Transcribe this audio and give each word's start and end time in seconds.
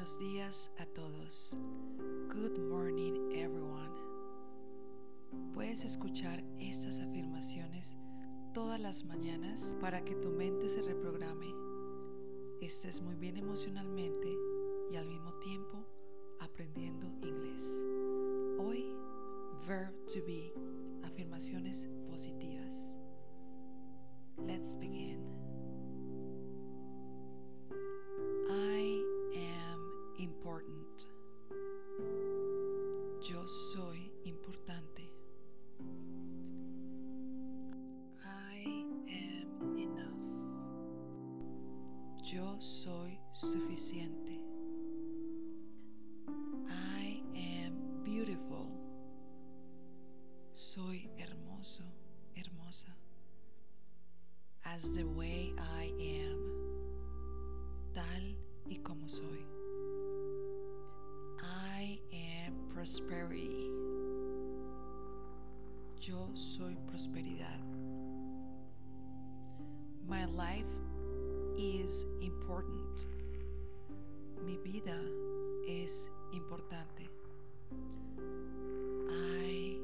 Buenos 0.00 0.18
días 0.18 0.70
a 0.78 0.86
todos. 0.86 1.54
Good 2.32 2.58
morning 2.70 3.32
everyone. 3.34 3.92
Puedes 5.52 5.84
escuchar 5.84 6.42
estas 6.58 6.98
afirmaciones 6.98 7.98
todas 8.54 8.80
las 8.80 9.04
mañanas 9.04 9.76
para 9.78 10.02
que 10.02 10.14
tu 10.14 10.30
mente 10.30 10.70
se 10.70 10.80
reprograme, 10.80 11.54
estés 12.62 13.02
muy 13.02 13.14
bien 13.16 13.36
emocionalmente 13.36 14.26
y 14.90 14.96
al 14.96 15.06
mismo 15.06 15.34
tiempo 15.34 15.84
aprendiendo 16.38 17.06
inglés. 17.20 17.70
Hoy, 18.58 18.86
verb 19.68 19.92
to 20.06 20.24
be, 20.24 20.50
afirmaciones 21.02 21.90
positivas. 22.08 22.49
Yo 33.30 33.46
soy 33.46 34.10
importante. 34.24 35.08
I 38.24 38.64
am 39.06 39.78
enough. 39.78 40.18
Yo 42.24 42.60
soy 42.60 43.20
suficiente. 43.32 44.42
I 46.68 47.22
am 47.36 48.02
beautiful. 48.02 48.66
Soy 50.52 51.08
hermoso, 51.16 51.84
hermosa. 52.34 52.96
As 54.64 54.92
the 54.92 55.04
way 55.04 55.54
I 55.56 55.92
am. 56.00 56.40
Tal 57.94 58.36
y 58.68 58.80
como 58.82 59.08
soy. 59.08 59.46
Prosperity. 62.80 63.68
Yo 66.00 66.30
soy 66.32 66.74
prosperidad. 66.86 67.60
My 70.08 70.24
life 70.24 70.64
is 71.58 72.06
important. 72.22 73.06
Mi 74.46 74.56
vida 74.64 74.96
es 75.68 76.08
importante. 76.32 77.10
I 79.10 79.76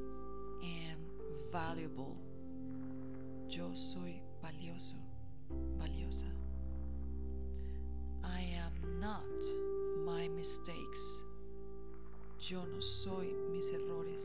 am 0.63 0.97
valuable. 1.51 2.17
Yo 3.47 3.75
soy 3.75 4.23
valioso, 4.41 4.97
valiosa. 5.77 6.33
I 8.23 8.41
am 8.57 8.99
not 8.99 9.23
my 10.03 10.27
mistakes. 10.29 11.26
Yo 12.49 12.63
no 12.63 12.79
soy 12.79 13.33
mis 13.51 13.71
errores. 13.71 14.23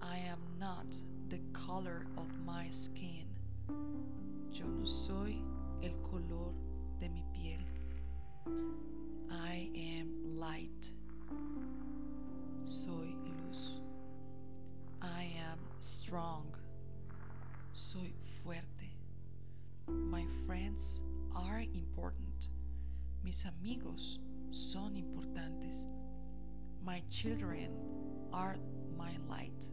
I 0.00 0.18
am 0.18 0.38
not 0.60 0.86
the 1.30 1.40
color 1.52 2.06
of 2.16 2.28
my 2.46 2.70
skin. 2.70 3.26
Yo 4.52 4.64
no 4.66 4.84
soy 4.84 5.42
el 5.82 5.90
color 6.08 6.52
de 7.00 7.08
mi 7.08 7.24
piel. 7.34 7.64
I 9.28 9.68
am 9.74 10.38
light. 10.38 10.92
Soy 12.66 13.16
luz. 13.26 13.80
I 15.02 15.32
am 15.50 15.58
strong. 15.80 16.46
Soy 17.72 18.12
fuerte. 18.44 18.92
My 19.88 20.24
friends 20.46 21.02
are 21.34 21.64
important. 21.74 22.46
Mis 23.24 23.44
amigos 23.44 24.20
son 24.52 24.94
importantes. 24.94 25.07
Children 27.10 27.70
are 28.34 28.56
my 28.96 29.12
light. 29.28 29.66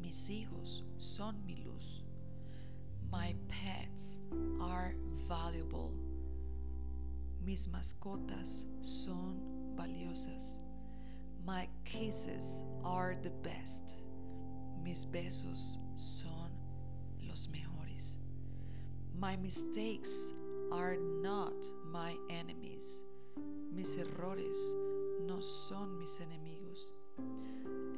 Mis 0.00 0.28
hijos 0.28 0.82
son 0.98 1.36
mi 1.46 1.64
luz. 1.64 2.02
My 3.10 3.34
pets 3.48 4.20
are 4.60 4.94
valuable. 5.26 5.94
Mis 7.44 7.66
mascotas 7.68 8.64
son 8.82 9.40
valiosas. 9.74 10.58
My 11.46 11.66
kisses 11.86 12.62
are 12.84 13.16
the 13.22 13.30
best. 13.30 13.94
Mis 14.84 15.06
besos 15.06 15.78
son 15.96 16.50
los 17.26 17.48
mejores. 17.48 18.18
My 19.18 19.36
mistakes 19.36 20.32
are 20.72 20.98
not 21.22 21.54
my 21.90 22.14
enemies. 22.28 23.02
Mis 23.72 23.96
errores 23.96 24.74
no 25.28 25.42
son 25.42 25.98
mis 25.98 26.20
enemigos. 26.20 26.90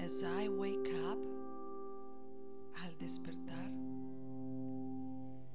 As 0.01 0.25
I 0.25 0.49
wake 0.49 0.93
up, 1.09 1.19
al 2.83 2.91
despertar, 2.99 3.71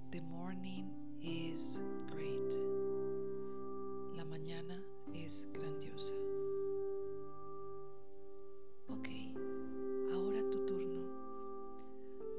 the 0.10 0.22
morning 0.22 0.88
is 1.22 1.78
great. 2.10 2.54
La 4.16 4.24
mañana 4.24 4.82
es 5.14 5.46
grandiosa. 5.52 6.14
Ok, 8.88 9.10
ahora 10.14 10.50
tu 10.52 10.66
turno. 10.66 11.10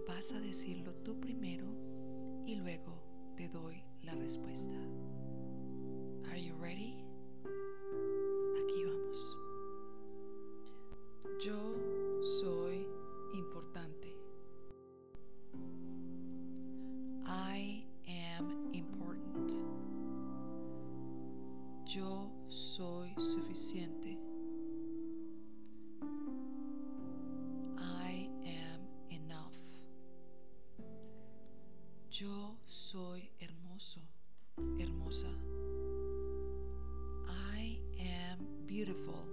Vas 0.08 0.32
a 0.32 0.40
decirlo 0.40 0.94
tú 1.04 1.20
primero 1.20 1.66
y 2.46 2.54
luego 2.54 3.02
te 3.36 3.50
doy 3.50 3.84
la 4.02 4.14
respuesta. 4.14 4.78
Are 6.30 6.42
you 6.42 6.54
ready? 6.54 7.05
Suficiente. 23.56 24.18
I 27.78 28.28
am 28.44 28.86
enough. 29.10 29.56
Yo 32.10 32.58
soy 32.66 33.30
hermoso, 33.40 34.02
hermosa. 34.78 35.30
I 37.26 37.80
am 37.98 38.66
beautiful. 38.66 39.24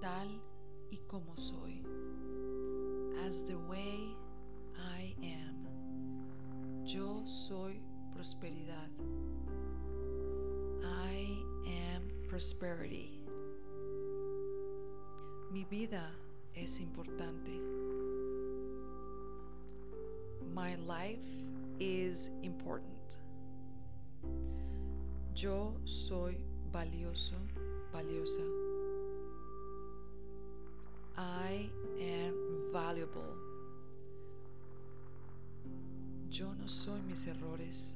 Tal 0.00 0.40
y 0.90 0.98
como 1.06 1.36
soy. 1.36 1.82
As 3.26 3.44
the 3.44 3.56
way 3.68 4.16
I 4.98 5.14
am. 5.22 5.66
Yo 6.86 7.22
soy 7.26 7.82
prosperidad. 8.14 8.88
Prosperity. 12.32 13.10
Mi 15.52 15.66
vida 15.70 16.08
es 16.54 16.80
importante. 16.80 17.50
My 20.54 20.76
life 20.76 21.28
is 21.78 22.30
important. 22.42 23.18
Yo 25.34 25.74
soy 25.84 26.38
valioso, 26.72 27.36
valiosa. 27.92 28.40
I 31.18 31.68
am 32.00 32.72
valuable. 32.72 33.36
Yo 36.30 36.46
no 36.58 36.66
soy 36.66 37.02
mis 37.06 37.26
errores. 37.26 37.94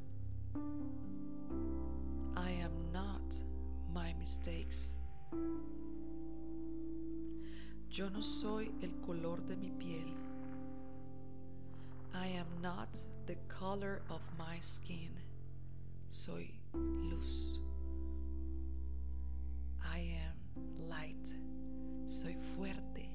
I 2.37 2.51
am 2.51 2.86
mistakes. 4.27 4.97
Yo 7.89 8.11
no 8.11 8.21
soy 8.21 8.73
el 8.83 8.91
color 9.07 9.41
de 9.47 9.55
mi 9.55 9.71
piel. 9.71 10.13
I 12.13 12.27
am 12.27 12.49
not 12.61 12.99
the 13.27 13.37
color 13.47 14.03
of 14.11 14.21
my 14.37 14.59
skin. 14.61 15.13
Soy 16.11 16.51
luz. 16.75 17.61
I 19.81 20.01
am 20.25 20.89
light. 20.89 21.33
Soy 22.09 22.35
fuerte. 22.57 23.09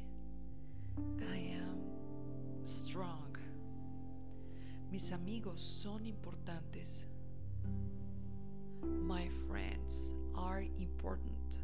I 1.30 1.58
am 1.58 2.64
strong. 2.64 3.36
Mis 4.90 5.12
amigos 5.12 5.60
son 5.62 6.06
importantes. 6.06 7.11
Are 10.62 10.68
important. 10.80 11.60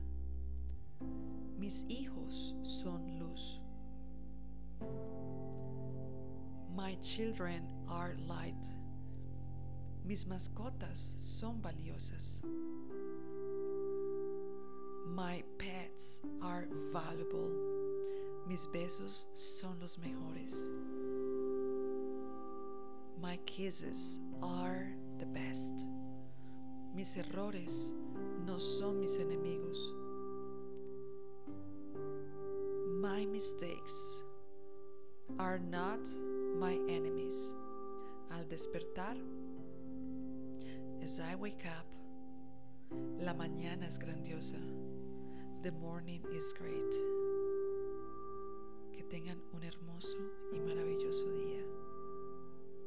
Mis 1.60 1.86
hijos 1.90 2.54
son 2.64 3.02
luz. 3.20 3.60
My 6.76 6.96
children 7.04 7.62
are 7.90 8.16
light. 8.28 8.68
Mis 10.06 10.26
mascotas 10.26 11.14
son 11.18 11.62
valiosas. 11.62 12.40
My 15.14 15.44
pets 15.58 16.22
are 16.42 16.68
valuable. 16.92 17.52
Mis 18.48 18.68
besos 18.68 19.26
son 19.36 19.78
los 19.82 19.98
mejores. 19.98 20.68
My 23.22 23.38
kisses 23.46 24.20
are 24.42 24.88
the 25.20 25.26
best. 25.26 25.86
Mis 26.96 27.18
errores 27.18 27.92
no 28.48 28.58
son 28.58 29.02
mis 29.02 29.18
enemigos. 29.18 29.94
My 33.02 33.26
mistakes 33.26 34.24
are 35.38 35.60
not 35.60 36.00
my 36.56 36.80
enemies. 36.88 37.54
Al 38.32 38.46
despertar, 38.46 39.18
as 41.04 41.20
I 41.20 41.36
wake 41.36 41.66
up, 41.66 41.86
la 43.20 43.34
mañana 43.34 43.86
es 43.86 43.98
grandiosa. 43.98 44.60
The 45.64 45.72
morning 45.72 46.22
is 46.34 46.54
great. 46.54 46.94
Que 48.94 49.04
tengan 49.10 49.42
un 49.54 49.64
hermoso 49.64 50.18
y 50.54 50.60
maravilloso 50.60 51.26
día. 51.34 51.64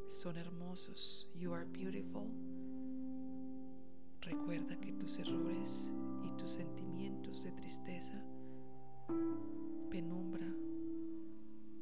Son 0.09 0.37
hermosos. 0.37 1.27
You 1.35 1.53
are 1.53 1.67
beautiful. 1.67 2.31
Recuerda 4.23 4.79
que 4.81 4.93
tus 4.93 5.19
errores 5.19 5.91
y 6.25 6.31
tus 6.37 6.53
sentimientos 6.53 7.43
de 7.43 7.53
tristeza, 7.53 8.23
penumbra, 9.91 10.47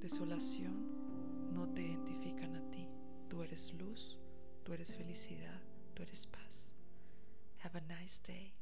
desolación 0.01 1.53
no 1.53 1.69
te 1.69 1.83
identifican 1.83 2.55
a 2.57 2.71
ti. 2.71 2.89
Tú 3.29 3.43
eres 3.43 3.73
luz, 3.75 4.19
tú 4.63 4.73
eres 4.73 4.95
felicidad, 4.95 5.61
tú 5.95 6.03
eres 6.03 6.27
paz. 6.27 6.73
Have 7.63 7.79
a 7.79 8.01
nice 8.01 8.23
day. 8.25 8.55